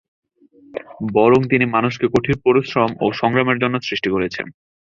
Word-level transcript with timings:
বরং 1.13 1.39
তিনি 1.43 1.65
মানুষকে 1.75 2.05
কঠোর 2.07 2.37
পরিশ্রম 2.45 2.89
ও 3.01 3.07
সংগ্রামের 3.11 3.61
জন্য 3.63 3.75
সৃষ্টি 3.81 4.09
করেছেন। 4.11 4.45